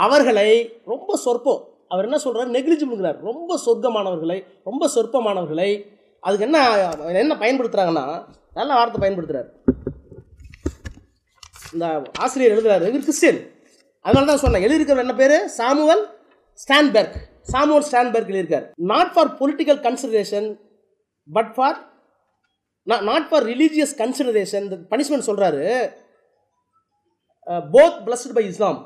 அவர்களை 0.05 0.49
ரொம்ப 0.93 1.17
சொற்பம். 1.25 1.61
அவர் 1.93 2.07
என்ன 2.09 2.19
சொல்கிறார் 2.25 2.51
நெக்லிஜிபிள்ங்கிறார் 2.57 3.19
ரொம்ப 3.29 3.59
சொர்க்கமானவர்களை 3.67 4.39
ரொம்ப 4.69 4.89
சொற்பமானவர்களை. 4.95 5.71
அதுக்கு 6.27 6.47
என்ன 6.49 6.59
என்ன 7.23 7.37
பயன்படுத்துகிறாங்கன்னா 7.43 8.07
நல்ல 8.59 8.71
வார்த்தை 8.79 9.01
பயன்படுத்துகிறார் 9.03 9.49
இந்த 11.75 11.87
ஆசிரியர் 12.25 12.55
எழுதுகிறார் 12.55 12.85
இவர் 12.89 13.07
கிறிஸ்டியன். 13.07 13.41
அதனால 14.05 14.29
தான் 14.31 14.45
சொன்னேன். 14.45 14.65
எழுதியிருக்கிற 14.67 15.05
என்ன 15.07 15.15
பேர்? 15.23 15.37
சாமுவல் 15.59 16.03
ஸ்டான்பெர்க். 16.63 17.17
சாமுவல் 17.53 17.87
ஸ்டான்பெர்க் 17.91 18.31
எழுதியிருக்கார். 18.33 18.67
Not 18.93 19.13
for 19.15 19.31
political 19.41 19.81
consideration 19.87 20.49
but 21.39 21.53
for 21.57 21.79
non 22.87 23.05
not 23.05 23.29
for 23.29 23.45
religious 23.45 23.95
consideration 24.01 24.67
punishment 24.91 25.29
சொல்கிறாரு 25.29 25.63
போத் 27.69 27.99
பிளஸ்ட் 28.05 28.35
பை 28.35 28.45
இஸ்லாம் 28.47 28.79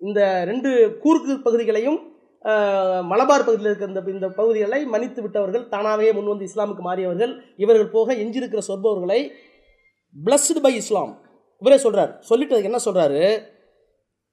இந்த 0.00 0.20
ரெண்டு 0.44 0.70
கூர்க்கு 1.02 1.34
பகுதிகளையும் 1.44 1.98
uh, 2.44 2.98
மலபார் 3.02 3.44
பகுதியில் 3.44 3.68
இருக்கிற 3.68 3.88
இந்த 3.88 4.02
இந்த 4.12 4.28
பகுதிகளை 4.36 4.80
மன்னித்து 4.86 5.20
விட்டவர்கள் 5.22 5.64
தானாகவே 5.68 6.10
முன் 6.12 6.32
வந்து 6.32 6.48
இஸ்லாமுக்கு 6.48 6.82
மாறியவர்கள் 6.82 7.32
இவர்கள் 7.56 7.94
போக 7.94 8.14
எஞ்சிருக்கிற 8.14 8.62
சொற்பவர்களை 8.66 9.20
பிளஸ்டு 10.16 10.60
பை 10.60 10.74
இஸ்லாம் 10.76 11.12
இவரே 11.62 11.78
சொல்கிறார் 11.78 12.12
சொல்லிட்டு 12.22 12.54
அதுக்கு 12.54 12.72
என்ன 12.72 12.82
சொல்கிறாரு 12.84 13.22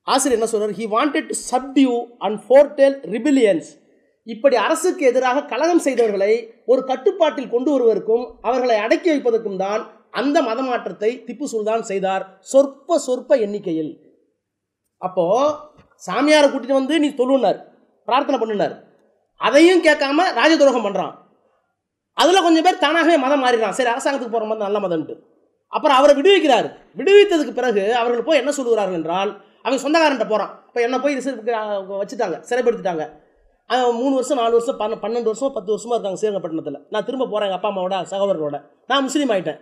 ஆசிரியர் 0.08 0.38
என்ன 0.38 0.50
சொல்கிறார் 0.52 0.78
he 0.80 0.88
wanted 0.94 1.30
to 1.30 1.38
subdue 1.46 1.94
and 2.20 2.40
forestall 2.46 2.96
rebellions 3.14 3.70
இப்படி 4.28 4.56
அரசுக்கு 4.66 5.04
எதிராக 5.10 5.46
கலகம் 5.52 5.84
செய்தவர்களை 5.86 6.34
ஒரு 6.72 6.82
கட்டுப்பாட்டில் 6.92 7.52
கொண்டு 7.54 7.70
வருவதற்கும் 7.74 8.24
அவர்களை 8.48 8.78
அடக்கி 8.86 9.10
வைப்பதற்கும் 9.12 9.60
தான் 9.64 9.82
அந்த 10.20 10.38
மதமாற்றத்தை 10.48 11.10
திப்பு 11.28 11.46
சுல்தான் 11.54 11.84
செய்தார் 11.90 12.24
சொற்ப 12.52 12.98
சொற்ப 13.08 13.38
எண்ணிக்கையில். 13.46 13.92
அப்போ 15.02 15.26
சாமியாரை 16.04 16.48
கூட்டிட்டு 16.50 16.80
வந்து 16.80 16.96
நீ 17.04 17.10
சொல்லுனார் 17.20 17.60
பிரார்த்தனை 18.08 18.38
பண்ணினார் 18.40 18.76
அதையும் 19.42 19.84
கேட்காம 19.88 20.26
ராஜதுரோகம் 20.40 20.86
பண்ணுறான் 20.88 21.14
அதில் 22.18 22.46
கொஞ்சம் 22.46 22.66
பேர் 22.66 22.84
தானாகவே 22.86 23.18
மதம் 23.26 23.44
மாறிடுறான். 23.44 23.76
சரி 23.78 23.92
அரசாங்கத்துக்கு 23.94 24.36
போகிற 24.36 24.48
மாதிரி 24.50 24.66
நல்ல 24.68 24.80
மதம்ட்டு 24.86 25.16
அப்புறம் 25.74 25.98
அவரை 26.00 26.14
விடுவிக்கிறார். 26.18 26.68
விடுவித்ததுக்கு 27.00 27.54
பிறகு 27.60 27.84
அவர்கள் 28.02 28.28
போய் 28.28 28.42
என்ன 28.42 28.52
சொல்லுகிறார்கள் 28.58 28.98
என்றால் 29.00 29.32
அவங்க 29.64 29.80
சொந்தக்காரன்ட்ட 29.86 30.28
போகிறான் 30.32 30.52
இப்போ 30.68 30.80
என்ன 30.88 30.96
போய் 31.04 31.18
ரிசர்வ் 31.20 31.50
வச்சுட்டாங்க 32.02 32.38
சிறைப்படுத்திட்டாங்க. 32.50 33.06
மூணு 34.00 34.14
வருஷம் 34.18 34.40
நாலு 34.42 34.54
வருஷம் 34.58 34.80
பன்ன 34.82 34.98
பன்னெண்டு 35.04 35.30
வருஷம் 35.32 35.54
பத்து 35.58 35.72
வருஷமாக 35.74 35.96
இருக்காங்க 35.96 36.20
ஸ்ரீரங்கப்பட்டினத்தில் 36.20 36.80
நான் 36.94 37.06
திரும்ப 37.08 37.26
போகிறேன் 37.26 37.48
எங்கள் 37.48 37.60
அப்பா 37.60 37.70
அம்மாவோட 37.72 37.98
சகோதரரோட. 38.14 38.58
நான் 38.90 39.06
முஸ்லீம் 39.08 39.32
ஆகிட்டேன் 39.36 39.60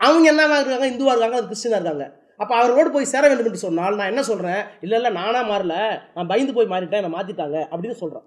அவங்க 0.00 0.26
என்னவாக 0.32 0.60
இருக்காங்க? 0.60 0.86
இந்துவாக 0.92 1.14
இருக்காங்க 1.14 1.36
அது 1.40 1.50
கிறிஸ்டினாக 1.50 1.78
இருக்காங்க. 1.80 2.06
அப்போ 2.42 2.54
அவரோடு 2.60 2.88
போய் 2.94 3.10
சேர 3.12 3.22
வேண்டும் 3.28 3.48
என்று 3.50 3.64
சொன்னால் 3.66 3.98
நான் 3.98 4.10
என்ன 4.12 4.22
சொல்கிறேன் 4.30 4.62
இல்லை 4.84 4.96
இல்லை 4.98 5.10
நானாக 5.18 5.44
மாறல. 5.50 5.74
நான் 6.16 6.30
பயந்து 6.32 6.56
போய் 6.56 6.72
மாறிட்டேன் 6.72 7.00
என்னை 7.02 7.12
மாற்றிட்டாங்க 7.16 7.58
அப்படின்னு 7.72 7.98
சொல்கிறேன் 8.02 8.26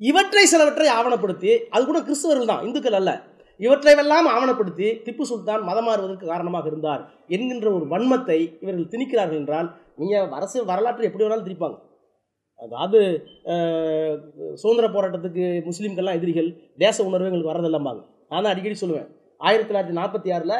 இவற்றை 0.00 0.44
சிலவற்றை 0.52 0.88
ஆவணப்படுத்தி 0.98 1.50
அது 1.74 1.82
கூட 1.90 1.98
கிறிஸ்தவர்கள் 2.06 2.50
தான் 2.52 2.64
இந்துக்கள் 2.66 2.98
அல்ல. 3.00 3.10
இவற்றையெல்லாம் 3.60 4.28
ஆவணப்படுத்தி 4.34 4.86
திப்பு 5.06 5.24
சுல்தான் 5.30 5.62
மதம் 5.68 5.86
மாறுவதற்கு 5.88 6.30
காரணமாக 6.32 6.66
இருந்தார் 6.70 7.02
என்கின்ற 7.36 7.68
ஒரு 7.76 7.86
வன்மத்தை 7.92 8.38
இவர்கள் 8.62 8.92
திணிக்கிறார்கள் 8.94 9.40
என்றால் 9.42 9.68
நீங்கள் 10.00 10.32
அரசு 10.38 10.64
வரலாற்றை 10.70 11.06
எப்படி 11.08 11.24
வேணாலும் 11.24 11.46
திரிப்பாங்க 11.48 11.78
அதாவது 12.62 13.00
சுதந்திர 14.62 14.86
போராட்டத்துக்கு 14.96 15.44
முஸ்லீம்கள்லாம் 15.68 16.18
எதிரிகள் 16.18 16.48
தேச 16.84 16.96
உணர்வு 17.08 17.28
எங்களுக்கு 17.28 17.52
வரதில்லம்பாங்க 17.52 18.02
நான் 18.30 18.42
தான் 18.44 18.52
அடிக்கடி 18.52 18.76
சொல்லுவேன். 18.82 19.08
ஆயிரத்தி 19.46 19.68
தொள்ளாயிரத்தி 19.70 19.96
நாற்பத்தி 20.00 20.28
ஆறில் 20.36 20.56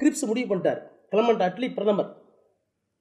கிரிப்ஸ் 0.00 0.26
முடிவு 0.30 0.48
பண்ணிட்டார். 0.50 0.80
கிளம்பண்ட் 1.12 1.44
அட்லி 1.46 1.68
பிரதமர். 1.78 2.10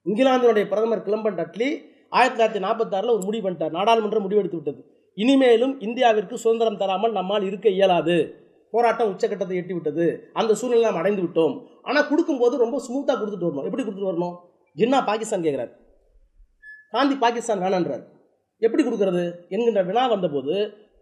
இங்கிலாந்தினுடைய 0.06 0.66
பிரதமர் 0.72 1.04
கிளம்பண்ட் 1.08 1.42
அட்லி 1.44 1.70
ஆயிரத்தி 2.18 2.38
தொள்ளாயிரத்தி 2.38 2.64
நாற்பத்தாறில் 2.68 3.16
ஒரு 3.16 3.24
முடிவு 3.28 3.44
பண்ணிட்டார். 3.46 3.74
நாடாளுமன்றம் 3.78 4.26
முடிவெடுத்து 4.26 4.60
விட்டது. 4.60 4.82
இனிமேலும் 5.18 5.74
இந்தியாவிற்கு 5.88 6.36
சுதந்திரம் 6.44 6.80
தராமல் 6.82 7.18
நம்மால் 7.20 7.48
இருக்க 7.50 7.68
இயலாது. 7.78 8.18
போராட்டம் 8.74 9.10
உச்சக்கட்டத்தை 9.14 9.56
எட்டி 9.62 9.74
விட்டது. 9.78 10.06
அந்த 10.40 10.52
சூழ்நிலை 10.60 10.86
நாம் 10.88 11.00
அடைந்து 11.02 11.24
விட்டோம். 11.26 11.56
ஆனால் 11.88 12.08
கொடுக்கும்போது 12.10 12.56
ரொம்ப 12.64 12.78
ஸ்மூத்தாக 12.88 13.18
கொடுத்துட்டு 13.22 13.48
வரணும். 13.50 13.68
எப்படி 13.70 13.84
கொடுத்துட்டு 13.84 14.12
வரணும்? 14.12 14.36
ஜின்னா 14.80 15.00
பாகிஸ்தான் 15.10 15.46
கேட்குறாரு 15.46 15.74
காந்தி 16.96 17.16
பாகிஸ்தான் 17.24 17.64
வேணான்றார். 17.64 18.04
எப்படி 18.66 18.84
கொடுக்கறது 18.84 19.24
என்கின்ற 19.56 19.82
வினா 19.90 20.04
வந்தபோது 20.14 20.56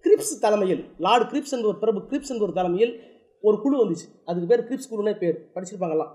கிரிப்ஸ் 0.06 0.34
தலைமையில் 0.44 0.82
லார்டு 1.06 1.25
கிரிப்ஸ் 1.32 1.53
என்ற 1.56 1.68
ஒரு 1.72 1.80
பிரபு 1.84 2.00
கிரிப்ஸ் 2.12 2.32
என்ற 2.34 2.44
ஒரு 2.48 2.56
தலைமையில் 2.60 2.94
ஒரு 3.48 3.56
குழு 3.63 3.75
வந்துச்சு. 3.82 4.08
அதுக்கு 4.30 4.50
பேர் 4.51 4.65
கிரிப்ஸ் 4.70 4.89
குழுனே 4.91 5.13
பேர் 5.22 5.38
படிச்சிருப்பாங்கலாம் 5.53 6.12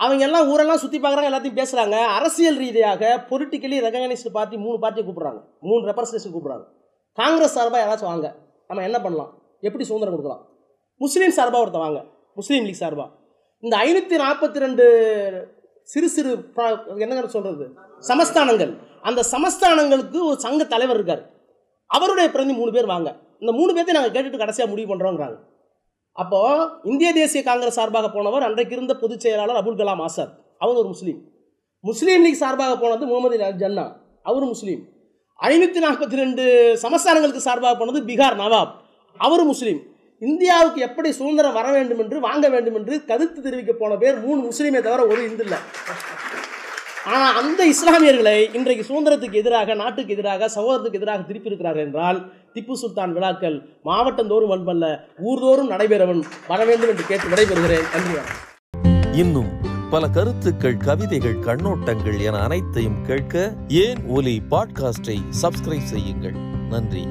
அவங்க 0.00 0.22
எல்லாம் 0.28 0.48
ஊரெல்லாம் 0.52 0.80
சுற்றி 0.82 0.98
பார்க்குறாங்க 1.02 1.28
எல்லாத்தையும் 1.30 1.58
பேசுகிறாங்க 1.60 1.98
அரசியல் 2.16 2.58
ரீதியாக 2.62 3.12
பொலிட்டிக்கலி 3.30 3.76
ரெகனைஸ்டு 3.86 4.32
பார்ட்டி 4.36 4.56
மூணு 4.64 4.76
பார்ட்டியை 4.82 5.04
கூப்பிட்றாங்க. 5.06 5.40
மூணு 5.68 5.82
ரெப்ரஸன்டேஷன் 5.90 6.34
கூப்பிட்றாங்க. 6.34 6.66
காங்கிரஸ் 7.20 7.56
சார்பாக 7.58 7.80
யாராச்சும் 7.84 8.10
வாங்க. 8.12 8.28
நம்ம 8.68 8.82
என்ன 8.88 8.98
பண்ணலாம்? 9.04 9.30
எப்படி 9.68 9.84
சுதந்திரம் 9.90 10.14
கொடுக்கலாம்? 10.14 10.42
முஸ்லீம் 11.04 11.36
சார்பாக 11.38 11.62
ஒருத்தன் 11.64 11.84
வாங்க. 11.86 12.00
முஸ்லீம் 12.38 12.66
லீக் 12.68 12.82
சார்பாக 12.82 13.10
இந்த 13.64 13.74
ஐநூற்றி 13.86 14.16
நாற்பத்தி 14.24 14.58
ரெண்டு 14.64 14.84
சிறு 15.92 16.08
சிறு 16.16 16.30
என்னங்க 17.04 17.22
சொல்கிறது 17.36 17.66
சமஸ்தானங்கள். 18.10 18.72
அந்த 19.08 19.20
சமஸ்தானங்களுக்கு 19.34 20.18
ஒரு 20.28 20.38
சங்க 20.44 20.64
தலைவர் 20.72 20.98
இருக்கார். 20.98 21.22
அவருடைய 21.90 22.28
பிரதி 22.34 22.52
மூணு 22.60 22.70
பேர் 22.76 22.92
வாங்க. 22.92 23.08
இந்த 23.42 23.52
மூணு 23.58 23.70
பேர்த்தையும் 23.72 23.98
நாங்கள் 23.98 24.14
கேட்டுட்டு 24.16 24.42
கடைசியாக 24.42 24.70
முடிவு 24.72 24.88
பண்ணுறோங்கிறாங்க 24.92 25.36
அப்போது 26.22 26.68
இந்திய 26.90 27.08
தேசிய 27.18 27.40
காங்கிரஸ் 27.48 27.78
சார்பாக 27.78 28.08
போனவர் 28.14 28.46
அன்றைக்கு 28.46 28.74
இருந்த 28.76 28.94
பொதுச் 29.02 29.24
செயலாளர் 29.24 29.58
அபுல் 29.60 29.80
கலாம் 29.80 30.02
ஆசாத். 30.06 30.32
அவர் 30.62 30.78
ஒரு 30.82 30.88
முஸ்லீம். 30.92 31.18
முஸ்லீம் 31.84 32.22
லீக் 32.26 32.42
சார்பாக 32.42 32.74
போனது 32.82 33.04
முகமது 33.10 33.38
ஜன்னா. 33.62 33.84
அவர் 34.30 34.46
முஸ்லீம். 34.52 34.82
ஐநூற்றி 35.40 35.80
நாற்பத்தி 35.86 36.16
ரெண்டு 36.22 36.44
சமஸ்தானங்களுக்கு 36.84 37.46
சார்பாக 37.48 37.74
போனது 37.80 38.00
பீகார் 38.08 38.40
நவாப். 38.42 38.72
அவர் 39.26 39.44
முஸ்லீம். 39.52 39.80
இந்தியாவுக்கு 40.28 40.80
எப்படி 40.88 41.08
சுதந்திரம் 41.18 41.56
வர 41.58 41.66
வேண்டும் 41.76 42.00
என்று 42.04 42.18
வாங்க 42.26 42.46
வேண்டும் 42.54 42.78
என்று 42.80 42.94
கருத்து 43.10 43.40
தெரிவிக்க 43.46 43.72
போன 43.72 43.96
பேர் 44.04 44.22
மூணு 44.26 44.40
முஸ்லீமே 44.48 44.80
தவிர 44.86 45.00
ஒரு 45.12 45.20
இந்து 45.30 45.44
இல்லை 45.46 45.58
ஆனால் 47.06 47.36
அந்த 47.42 47.60
இஸ்லாமியர்களை 47.66 48.54
இன்றைக்கு 48.54 48.84
சுதந்திரத்துக்கு 48.88 49.32
எதிராக 49.32 49.74
நாட்டுக்கு 49.74 50.12
எதிராக 50.12 50.50
சகோதரத்துக்கு 50.54 50.92
எதிராக 50.92 51.22
திருப்பி 51.22 51.76
என்றால் 51.76 52.32
திப்பு 52.54 52.72
சுல்தான் 52.72 53.12
விழாக்கள் 53.12 53.68
மாவட்டந்தோறும் 53.84 54.50
அன்பல்ல 54.50 55.00
ஊர்தோறும் 55.24 55.70
நடைபெறவன் 55.70 56.22
வர 56.48 56.64
வேண்டும் 56.64 56.88
என்று 56.88 57.06
கேட்டு 57.06 57.28
விடைபெறுகிறேன். 57.28 57.86
நன்றி 57.94 58.18
இன்னும் 59.12 59.50
பல 59.90 60.08
கருத்துக்கள் 60.08 60.76
கவிதைகள் 60.76 61.38
கண்ணோட்டங்கள் 61.38 62.20
என 62.20 62.38
அனைத்தையும் 62.38 63.04
கேட்க 63.06 63.52
ஏன் 63.68 64.06
ஒலி 64.06 64.42
பாட்காஸ்டை 64.50 65.18
சப்ஸ்கிரைப் 65.42 65.90
செய்யுங்கள். 65.92 66.34
நன்றி. 66.70 67.04